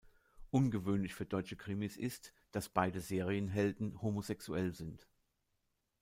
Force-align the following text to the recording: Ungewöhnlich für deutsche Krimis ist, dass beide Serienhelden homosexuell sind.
Ungewöhnlich 0.49 1.13
für 1.13 1.27
deutsche 1.27 1.55
Krimis 1.55 1.95
ist, 1.95 2.33
dass 2.53 2.69
beide 2.69 3.01
Serienhelden 3.01 4.01
homosexuell 4.01 4.73
sind. 4.73 5.07